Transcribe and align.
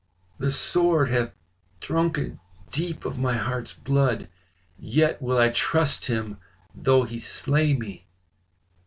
The 0.39 0.49
sword 0.49 1.09
hath 1.11 1.31
drunken 1.79 2.39
deep 2.71 3.05
of 3.05 3.19
my 3.19 3.35
heart's 3.37 3.75
blood, 3.75 4.29
yet 4.79 5.21
will 5.21 5.37
I 5.37 5.49
trust 5.49 6.07
him 6.07 6.39
though 6.73 7.03
he 7.03 7.19
slay 7.19 7.75
me." 7.75 8.07